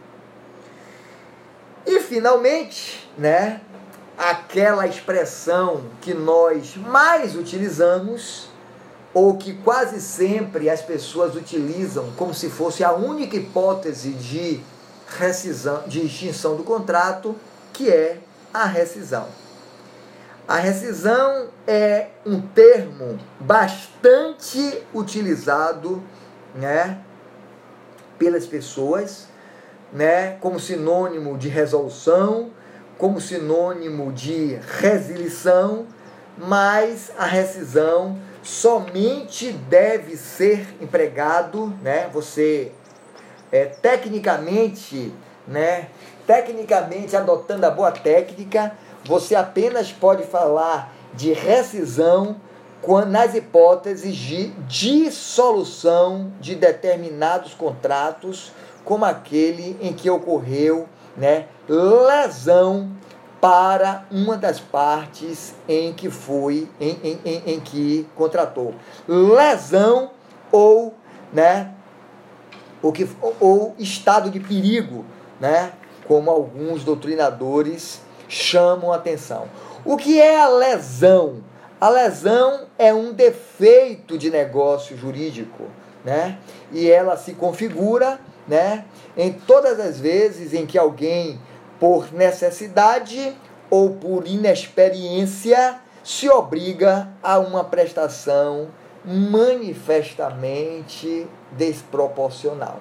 E 1.86 2.02
finalmente, 2.02 3.10
né, 3.18 3.62
aquela 4.18 4.88
expressão 4.88 5.84
que 6.02 6.14
nós 6.14 6.76
mais 6.76 7.36
utilizamos 7.36 8.50
ou 9.14 9.38
que 9.38 9.54
quase 9.54 10.02
sempre 10.02 10.70
as 10.70 10.82
pessoas 10.82 11.36
utilizam 11.36 12.12
como 12.18 12.34
se 12.34 12.50
fosse 12.50 12.84
a 12.84 12.94
única 12.94 13.36
hipótese 13.36 14.12
de 14.12 14.62
rescisão, 15.08 15.84
de 15.88 16.06
extinção 16.06 16.56
do 16.56 16.64
contrato, 16.64 17.36
que 17.72 17.90
é 17.90 18.20
a 18.54 18.66
rescisão. 18.66 19.28
A 20.48 20.58
rescisão 20.58 21.50
é 21.68 22.08
um 22.26 22.42
termo 22.42 23.20
bastante 23.40 24.82
utilizado, 24.94 26.02
né, 26.56 27.00
pelas 28.18 28.46
pessoas, 28.46 29.28
né, 29.92 30.38
como 30.40 30.60
sinônimo 30.60 31.38
de 31.38 31.50
resolução, 31.50 32.52
como 32.98 33.22
sinônimo 33.22 34.12
de 34.12 34.60
resilição, 34.80 35.86
mas 36.38 37.12
a 37.18 37.26
rescisão 37.26 38.18
somente 38.44 39.52
deve 39.52 40.16
ser 40.16 40.76
empregado, 40.82 41.74
né, 41.82 42.10
você 42.12 42.72
é, 43.52 43.66
tecnicamente, 43.66 45.14
né, 45.48 45.90
tecnicamente 46.26 47.16
adotando 47.16 47.66
a 47.66 47.72
boa 47.72 47.92
técnica, 47.92 48.74
você 49.06 49.36
apenas 49.36 49.92
pode 49.92 50.24
falar 50.24 50.94
de 51.14 51.34
rescisão 51.34 52.38
nas 53.08 53.34
hipóteses 53.34 54.16
de 54.16 54.48
dissolução 54.68 56.32
de 56.40 56.56
determinados 56.56 57.54
contratos, 57.54 58.52
como 58.86 59.04
aquele 59.04 59.78
em 59.82 59.92
que 59.92 60.10
ocorreu 60.10 60.88
né, 61.18 61.48
lesão 61.68 62.92
para 63.42 64.06
uma 64.12 64.38
das 64.38 64.60
partes 64.60 65.54
em 65.68 65.94
que 65.94 66.10
foi, 66.10 66.70
em, 66.80 66.98
em, 67.04 67.20
em, 67.26 67.44
em 67.54 67.60
que 67.60 68.08
contratou. 68.16 68.74
Lesão 69.08 70.12
ou, 70.52 70.94
né, 71.34 71.72
ou, 72.82 72.92
que, 72.92 73.08
ou 73.40 73.76
estado 73.78 74.30
de 74.30 74.40
perigo, 74.40 75.06
né, 75.40 75.74
como 76.08 76.32
alguns 76.32 76.84
doutrinadores 76.84 78.02
chamam 78.28 78.92
a 78.92 78.96
atenção. 78.96 79.48
O 79.86 79.98
que 79.98 80.20
é 80.20 80.40
a 80.40 80.50
lesão? 80.50 81.44
A 81.80 81.90
lesão 81.90 82.66
é 82.78 82.94
um 82.94 83.14
defeito 83.14 84.18
de 84.18 84.30
negócio 84.32 84.98
jurídico, 84.98 85.64
né? 86.04 86.40
E 86.72 86.90
ela 86.90 87.16
se 87.16 87.34
configura, 87.34 88.20
né, 88.48 88.86
em 89.16 89.32
todas 89.34 89.80
as 89.80 90.00
vezes 90.00 90.52
em 90.54 90.66
que 90.66 90.76
alguém 90.78 91.40
por 91.80 92.12
necessidade 92.14 93.36
ou 93.70 93.92
por 93.92 94.26
inexperiência 94.26 95.80
se 96.04 96.28
obriga 96.30 97.10
a 97.22 97.38
uma 97.38 97.64
prestação 97.66 98.70
manifestamente 99.04 101.28
desproporcional. 101.52 102.80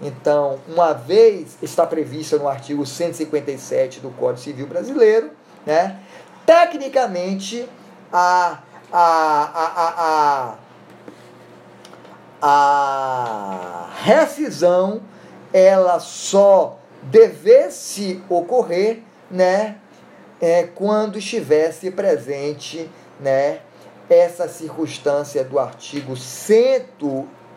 Então, 0.00 0.60
uma 0.68 0.92
vez 0.92 1.58
está 1.62 1.84
prevista 1.86 2.36
no 2.36 2.46
artigo 2.48 2.86
157 2.86 4.00
do 4.00 4.10
Código 4.10 4.40
Civil 4.40 4.66
Brasileiro, 4.66 5.30
né, 5.64 6.00
tecnicamente 6.44 7.64
a, 8.12 8.58
a, 8.92 9.02
a, 9.02 9.72
a, 9.76 9.94
a 9.98 10.54
rescisão 14.02 15.00
ela 15.52 16.00
só 16.00 16.78
devesse 17.02 18.22
ocorrer 18.28 19.02
né, 19.30 19.76
é, 20.40 20.64
quando 20.74 21.18
estivesse 21.18 21.90
presente 21.90 22.90
né, 23.20 23.60
essa 24.08 24.48
circunstância 24.48 25.44
do 25.44 25.58
artigo 25.58 26.16
100 26.16 26.86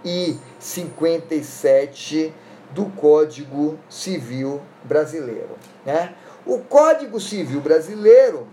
e 0.04 0.38
57 0.60 2.34
do 2.72 2.86
Código 2.86 3.80
Civil 3.90 4.62
Brasileiro. 4.84 5.58
Né? 5.86 6.14
O 6.46 6.60
Código 6.60 7.20
Civil 7.20 7.60
Brasileiro 7.60 8.48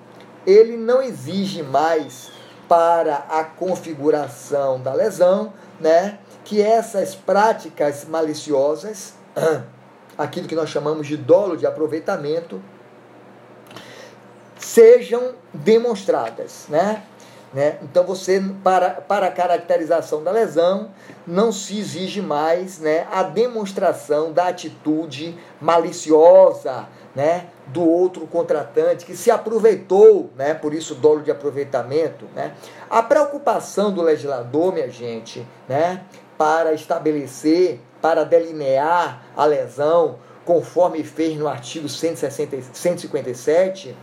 ele 0.46 0.76
não 0.76 1.02
exige 1.02 1.62
mais 1.62 2.30
para 2.68 3.26
a 3.28 3.44
configuração 3.44 4.80
da 4.80 4.94
lesão, 4.94 5.52
né, 5.82 6.18
que 6.44 6.62
essas 6.62 7.14
práticas 7.14 8.04
maliciosas, 8.04 9.14
aquilo 10.16 10.46
que 10.46 10.54
nós 10.54 10.70
chamamos 10.70 11.06
de 11.06 11.16
dolo 11.16 11.56
de 11.56 11.66
aproveitamento, 11.66 12.62
sejam 14.58 15.34
demonstradas, 15.52 16.66
né? 16.68 17.02
Né? 17.52 17.78
Então, 17.82 18.04
você, 18.04 18.42
para, 18.64 18.92
para 18.92 19.26
a 19.26 19.30
caracterização 19.30 20.24
da 20.24 20.30
lesão, 20.30 20.88
não 21.26 21.52
se 21.52 21.78
exige 21.78 22.22
mais 22.22 22.78
né, 22.78 23.06
a 23.12 23.22
demonstração 23.22 24.32
da 24.32 24.48
atitude 24.48 25.36
maliciosa, 25.60 26.88
né, 27.14 27.48
do 27.66 27.88
outro 27.88 28.26
contratante 28.26 29.04
que 29.04 29.16
se 29.16 29.30
aproveitou, 29.30 30.30
né, 30.36 30.52
por 30.54 30.74
isso 30.74 30.94
dolo 30.94 31.22
de 31.22 31.30
aproveitamento, 31.30 32.26
né? 32.34 32.54
A 32.90 33.02
preocupação 33.02 33.92
do 33.92 34.02
legislador, 34.02 34.72
minha 34.72 34.90
gente, 34.90 35.46
né, 35.68 36.02
para 36.36 36.72
estabelecer, 36.72 37.80
para 38.00 38.24
delinear 38.24 39.22
a 39.36 39.44
lesão, 39.44 40.18
conforme 40.44 41.04
fez 41.04 41.38
no 41.38 41.46
artigo 41.46 41.88
160, 41.88 42.62
157, 42.72 43.96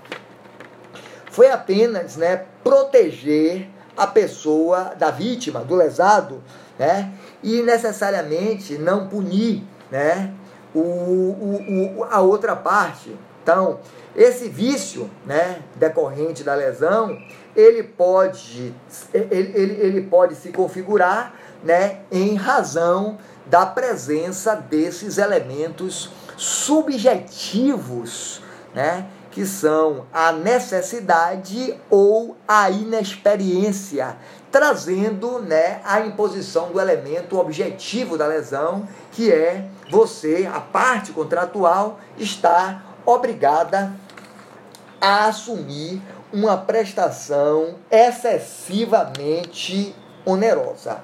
foi 1.29 1.51
apenas, 1.51 2.15
né, 2.15 2.45
proteger 2.63 3.67
a 3.95 4.07
pessoa 4.07 4.95
da 4.97 5.11
vítima, 5.11 5.59
do 5.59 5.75
lesado, 5.75 6.41
né, 6.77 7.11
e 7.43 7.61
necessariamente 7.61 8.77
não 8.77 9.09
punir, 9.09 9.63
né, 9.91 10.33
o, 10.73 10.79
o, 10.79 11.97
o, 11.99 12.03
a 12.05 12.21
outra 12.21 12.55
parte, 12.55 13.15
então, 13.41 13.79
esse 14.15 14.49
vício 14.49 15.09
né, 15.25 15.61
decorrente 15.75 16.43
da 16.43 16.53
lesão, 16.53 17.17
ele 17.55 17.83
pode, 17.83 18.73
ele, 19.13 19.53
ele, 19.55 19.73
ele 19.81 20.01
pode 20.01 20.35
se 20.35 20.51
configurar 20.51 21.33
né, 21.63 22.01
em 22.11 22.35
razão 22.35 23.17
da 23.45 23.65
presença 23.65 24.55
desses 24.55 25.17
elementos 25.17 26.11
subjetivos, 26.37 28.41
né, 28.73 29.07
que 29.31 29.45
são 29.45 30.05
a 30.11 30.31
necessidade 30.31 31.77
ou 31.89 32.35
a 32.47 32.69
inexperiência, 32.69 34.17
trazendo 34.51 35.39
né, 35.39 35.81
a 35.83 36.01
imposição 36.01 36.71
do 36.71 36.79
elemento 36.79 37.37
objetivo 37.37 38.17
da 38.17 38.27
lesão, 38.27 38.87
que 39.11 39.31
é 39.31 39.65
você, 39.89 40.49
a 40.51 40.59
parte 40.59 41.11
contratual, 41.11 41.99
estar 42.17 42.88
obrigada 43.05 43.93
a 45.01 45.25
assumir 45.25 46.01
uma 46.31 46.55
prestação 46.57 47.75
excessivamente 47.89 49.95
onerosa. 50.25 51.01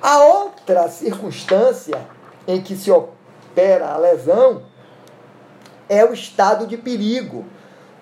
A 0.00 0.20
outra 0.20 0.88
circunstância 0.88 2.00
em 2.46 2.60
que 2.60 2.76
se 2.76 2.90
opera 2.90 3.92
a 3.92 3.96
lesão 3.96 4.62
é 5.88 6.04
o 6.04 6.12
estado 6.12 6.66
de 6.66 6.76
perigo, 6.76 7.46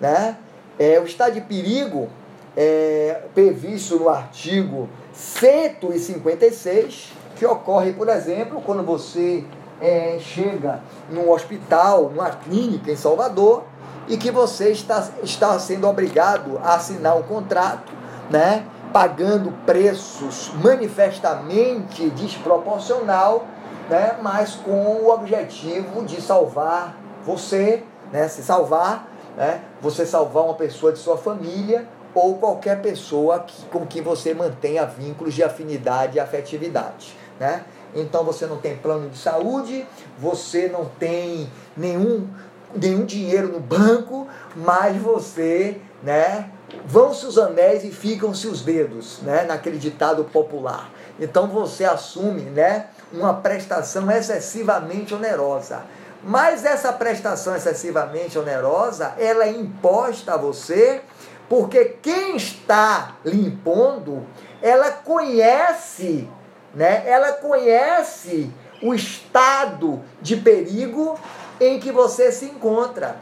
né? 0.00 0.38
É 0.78 0.98
o 0.98 1.04
estado 1.04 1.34
de 1.34 1.42
perigo 1.42 2.08
é, 2.56 3.20
previsto 3.34 3.98
no 3.98 4.08
artigo 4.08 4.88
156, 5.12 7.12
que 7.36 7.44
ocorre, 7.46 7.92
por 7.92 8.08
exemplo, 8.08 8.62
quando 8.62 8.82
você 8.82 9.44
é, 9.80 10.18
chega 10.20 10.80
num 11.10 11.30
hospital, 11.30 12.10
numa 12.10 12.30
clínica 12.30 12.90
em 12.90 12.96
Salvador, 12.96 13.64
e 14.08 14.16
que 14.16 14.30
você 14.30 14.70
está, 14.70 15.08
está 15.22 15.58
sendo 15.58 15.88
obrigado 15.88 16.60
a 16.62 16.74
assinar 16.74 17.16
um 17.16 17.22
contrato, 17.22 17.92
né, 18.30 18.66
pagando 18.92 19.52
preços 19.66 20.52
manifestamente 20.62 22.10
desproporcional, 22.10 23.46
né, 23.88 24.16
mas 24.22 24.54
com 24.54 24.70
o 24.70 25.10
objetivo 25.10 26.04
de 26.04 26.20
salvar 26.20 26.96
você, 27.24 27.82
né, 28.12 28.28
se 28.28 28.42
salvar, 28.42 29.08
né, 29.36 29.62
você 29.80 30.06
salvar 30.06 30.44
uma 30.44 30.54
pessoa 30.54 30.92
de 30.92 30.98
sua 30.98 31.16
família 31.16 31.88
ou 32.14 32.36
qualquer 32.36 32.80
pessoa 32.80 33.40
que, 33.40 33.66
com 33.66 33.84
quem 33.84 34.00
você 34.00 34.32
mantenha 34.32 34.86
vínculos 34.86 35.34
de 35.34 35.42
afinidade 35.42 36.16
e 36.16 36.20
afetividade. 36.20 37.16
Né? 37.40 37.64
Então 37.94 38.24
você 38.24 38.46
não 38.46 38.56
tem 38.56 38.76
plano 38.76 39.08
de 39.08 39.18
saúde, 39.18 39.86
você 40.18 40.68
não 40.68 40.86
tem 40.98 41.50
nenhum, 41.76 42.28
nenhum 42.74 43.04
dinheiro 43.04 43.48
no 43.48 43.60
banco, 43.60 44.26
mas 44.56 44.96
você, 44.96 45.80
né, 46.02 46.50
vão-se 46.86 47.24
os 47.26 47.38
anéis 47.38 47.84
e 47.84 47.90
ficam-se 47.90 48.46
os 48.46 48.62
dedos, 48.62 49.20
né, 49.22 49.44
naquele 49.44 49.78
ditado 49.78 50.24
popular. 50.24 50.90
Então 51.20 51.46
você 51.46 51.84
assume, 51.84 52.42
né, 52.42 52.86
uma 53.12 53.34
prestação 53.34 54.10
excessivamente 54.10 55.14
onerosa. 55.14 55.82
Mas 56.26 56.64
essa 56.64 56.92
prestação 56.92 57.54
excessivamente 57.54 58.38
onerosa, 58.38 59.12
ela 59.18 59.44
é 59.44 59.50
imposta 59.50 60.34
a 60.34 60.36
você 60.38 61.02
porque 61.48 61.96
quem 62.02 62.36
está 62.36 63.16
lhe 63.24 63.46
impondo, 63.46 64.26
ela 64.62 64.90
conhece 64.90 66.28
né? 66.74 67.02
Ela 67.06 67.32
conhece 67.32 68.50
o 68.82 68.94
estado 68.94 70.02
de 70.20 70.36
perigo 70.36 71.18
em 71.60 71.78
que 71.78 71.92
você 71.92 72.32
se 72.32 72.46
encontra. 72.46 73.16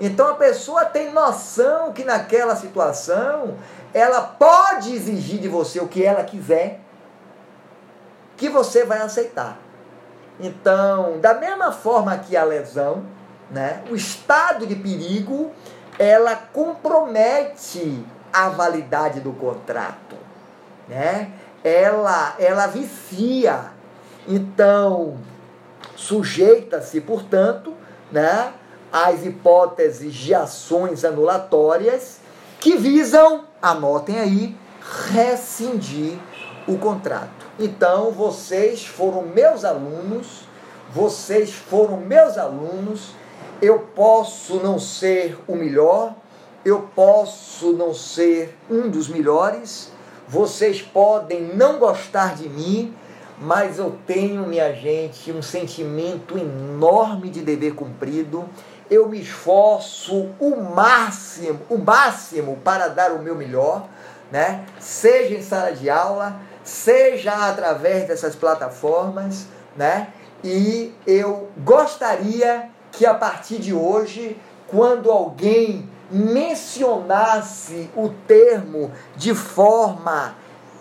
Então 0.00 0.28
a 0.28 0.34
pessoa 0.34 0.84
tem 0.84 1.12
noção 1.12 1.92
que 1.92 2.04
naquela 2.04 2.56
situação 2.56 3.56
ela 3.92 4.22
pode 4.22 4.92
exigir 4.92 5.38
de 5.38 5.48
você 5.48 5.78
o 5.78 5.86
que 5.86 6.04
ela 6.04 6.24
quiser, 6.24 6.80
que 8.36 8.48
você 8.48 8.84
vai 8.84 9.00
aceitar. 9.00 9.58
Então, 10.40 11.20
da 11.20 11.34
mesma 11.34 11.70
forma 11.70 12.18
que 12.18 12.36
a 12.36 12.42
lesão, 12.42 13.04
né, 13.48 13.84
o 13.88 13.94
estado 13.94 14.66
de 14.66 14.74
perigo, 14.74 15.52
ela 15.96 16.34
compromete 16.34 18.04
a 18.32 18.48
validade 18.48 19.20
do 19.20 19.32
contrato, 19.32 20.16
né? 20.88 21.30
Ela, 21.64 22.36
ela 22.38 22.66
vicia. 22.66 23.72
Então, 24.28 25.16
sujeita-se, 25.96 27.00
portanto, 27.00 27.74
né, 28.12 28.52
às 28.92 29.24
hipóteses 29.24 30.14
de 30.14 30.34
ações 30.34 31.04
anulatórias 31.04 32.18
que 32.60 32.76
visam, 32.76 33.44
anotem 33.60 34.20
aí, 34.20 34.56
rescindir 35.10 36.18
o 36.68 36.78
contrato. 36.78 37.46
Então, 37.58 38.10
vocês 38.10 38.86
foram 38.86 39.22
meus 39.22 39.64
alunos, 39.64 40.46
vocês 40.90 41.52
foram 41.52 41.96
meus 41.96 42.38
alunos, 42.38 43.14
eu 43.60 43.78
posso 43.94 44.56
não 44.56 44.78
ser 44.78 45.38
o 45.46 45.56
melhor, 45.56 46.14
eu 46.64 46.88
posso 46.94 47.72
não 47.72 47.92
ser 47.92 48.56
um 48.70 48.88
dos 48.88 49.08
melhores, 49.08 49.90
vocês 50.28 50.80
podem 50.80 51.42
não 51.54 51.78
gostar 51.78 52.34
de 52.34 52.48
mim, 52.48 52.94
mas 53.38 53.78
eu 53.78 53.98
tenho, 54.06 54.46
minha 54.46 54.72
gente, 54.72 55.32
um 55.32 55.42
sentimento 55.42 56.38
enorme 56.38 57.28
de 57.28 57.42
dever 57.42 57.74
cumprido. 57.74 58.48
Eu 58.90 59.08
me 59.08 59.20
esforço 59.20 60.30
o 60.38 60.56
máximo, 60.74 61.60
o 61.68 61.78
máximo 61.78 62.58
para 62.62 62.88
dar 62.88 63.12
o 63.12 63.22
meu 63.22 63.34
melhor, 63.34 63.86
né? 64.30 64.64
Seja 64.78 65.34
em 65.34 65.42
sala 65.42 65.72
de 65.72 65.90
aula, 65.90 66.36
seja 66.62 67.48
através 67.48 68.06
dessas 68.06 68.34
plataformas, 68.34 69.46
né? 69.76 70.08
E 70.42 70.92
eu 71.06 71.48
gostaria 71.58 72.68
que 72.92 73.04
a 73.04 73.14
partir 73.14 73.58
de 73.58 73.74
hoje, 73.74 74.38
quando 74.68 75.10
alguém 75.10 75.88
mencionasse 76.10 77.90
o 77.96 78.08
termo 78.26 78.90
de 79.16 79.34
forma 79.34 80.34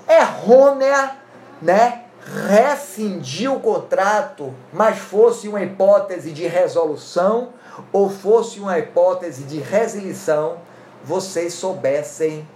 errônea, 0.07 1.17
né? 1.61 2.03
rescindir 2.47 3.51
o 3.51 3.59
contrato, 3.59 4.53
mas 4.71 4.97
fosse 4.97 5.47
uma 5.47 5.61
hipótese 5.61 6.31
de 6.31 6.47
resolução 6.47 7.49
ou 7.91 8.09
fosse 8.09 8.59
uma 8.59 8.79
hipótese 8.79 9.43
de 9.43 9.59
resilição, 9.59 10.57
vocês 11.03 11.53
soubessem 11.53 12.47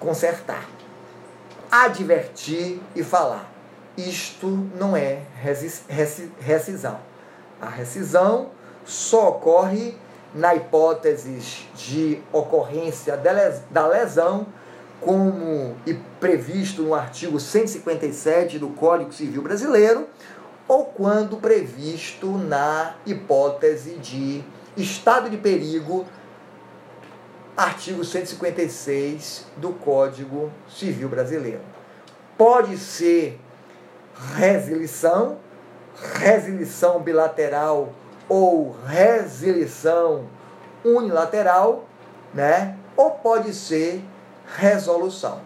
consertar, 0.00 0.66
advertir 1.70 2.80
e 2.96 3.04
falar. 3.04 3.48
Isto 3.96 4.46
não 4.74 4.96
é 4.96 5.20
rescisão. 6.40 6.98
A 7.60 7.68
rescisão 7.68 8.48
só 8.84 9.28
ocorre 9.28 9.96
na 10.34 10.54
hipótese 10.54 11.66
de 11.74 12.22
ocorrência 12.32 13.16
da 13.16 13.86
lesão, 13.86 14.46
como 15.00 15.74
previsto 16.18 16.82
no 16.82 16.94
artigo 16.94 17.40
157 17.40 18.58
do 18.58 18.68
Código 18.68 19.12
Civil 19.12 19.42
Brasileiro, 19.42 20.06
ou 20.68 20.84
quando 20.84 21.38
previsto 21.38 22.26
na 22.38 22.94
hipótese 23.04 23.96
de 23.96 24.44
estado 24.76 25.28
de 25.28 25.36
perigo, 25.36 26.06
artigo 27.56 28.04
156 28.04 29.46
do 29.56 29.72
Código 29.72 30.52
Civil 30.68 31.08
Brasileiro. 31.08 31.60
Pode 32.38 32.78
ser 32.78 33.40
resilição, 34.34 35.38
resilição 36.14 37.00
bilateral 37.00 37.92
ou 38.30 38.76
resilição 38.86 40.24
unilateral, 40.84 41.84
né? 42.32 42.76
Ou 42.96 43.10
pode 43.10 43.52
ser 43.52 44.02
resolução. 44.56 45.40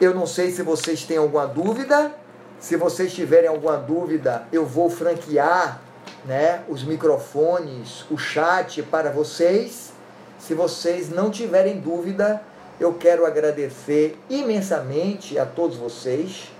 Eu 0.00 0.12
não 0.12 0.26
sei 0.26 0.50
se 0.50 0.62
vocês 0.62 1.04
têm 1.04 1.16
alguma 1.16 1.46
dúvida. 1.46 2.12
Se 2.58 2.76
vocês 2.76 3.14
tiverem 3.14 3.48
alguma 3.48 3.76
dúvida, 3.76 4.46
eu 4.52 4.66
vou 4.66 4.90
franquear 4.90 5.80
né, 6.24 6.64
os 6.68 6.82
microfones, 6.82 8.04
o 8.10 8.18
chat 8.18 8.82
para 8.82 9.10
vocês. 9.10 9.92
Se 10.38 10.52
vocês 10.52 11.08
não 11.10 11.30
tiverem 11.30 11.78
dúvida, 11.78 12.42
eu 12.80 12.94
quero 12.94 13.24
agradecer 13.24 14.18
imensamente 14.28 15.38
a 15.38 15.46
todos 15.46 15.76
vocês. 15.76 16.52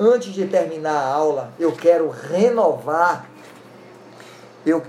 Antes 0.00 0.32
de 0.32 0.46
terminar 0.46 0.96
a 0.96 1.06
aula, 1.06 1.52
eu 1.60 1.72
quero 1.72 2.10
renovar. 2.10 3.26
Eu, 4.64 4.82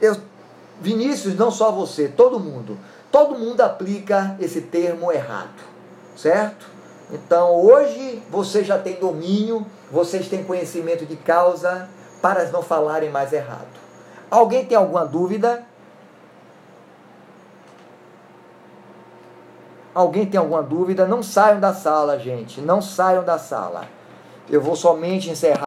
eu, 0.00 0.16
Vinícius, 0.80 1.36
não 1.36 1.50
só 1.50 1.70
você, 1.70 2.08
todo 2.08 2.40
mundo. 2.40 2.78
Todo 3.10 3.38
mundo 3.38 3.60
aplica 3.60 4.36
esse 4.38 4.60
termo 4.60 5.10
errado, 5.10 5.60
certo? 6.16 6.66
Então 7.12 7.54
hoje 7.54 8.22
você 8.30 8.62
já 8.62 8.78
tem 8.78 8.94
domínio, 8.94 9.66
vocês 9.90 10.28
têm 10.28 10.44
conhecimento 10.44 11.04
de 11.04 11.16
causa 11.16 11.88
para 12.22 12.44
não 12.50 12.62
falarem 12.62 13.10
mais 13.10 13.32
errado. 13.32 13.80
Alguém 14.30 14.64
tem 14.64 14.76
alguma 14.76 15.04
dúvida? 15.04 15.64
Alguém 19.92 20.24
tem 20.24 20.38
alguma 20.38 20.62
dúvida? 20.62 21.04
Não 21.04 21.20
saiam 21.20 21.58
da 21.58 21.74
sala, 21.74 22.16
gente. 22.16 22.60
Não 22.60 22.80
saiam 22.80 23.24
da 23.24 23.38
sala. 23.38 23.88
Eu 24.48 24.60
vou 24.60 24.76
somente 24.76 25.28
encerrar. 25.28 25.58